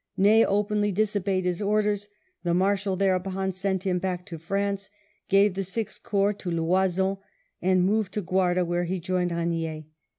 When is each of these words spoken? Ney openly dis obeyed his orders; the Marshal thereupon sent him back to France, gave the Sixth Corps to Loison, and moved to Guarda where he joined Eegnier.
Ney 0.17 0.43
openly 0.43 0.91
dis 0.91 1.15
obeyed 1.15 1.43
his 1.45 1.61
orders; 1.61 2.09
the 2.41 2.55
Marshal 2.55 2.95
thereupon 2.95 3.51
sent 3.51 3.83
him 3.83 3.99
back 3.99 4.25
to 4.25 4.39
France, 4.39 4.89
gave 5.29 5.53
the 5.53 5.63
Sixth 5.63 6.01
Corps 6.01 6.33
to 6.33 6.49
Loison, 6.49 7.17
and 7.61 7.85
moved 7.85 8.11
to 8.15 8.23
Guarda 8.23 8.65
where 8.65 8.85
he 8.85 8.99
joined 8.99 9.29
Eegnier. 9.29 9.83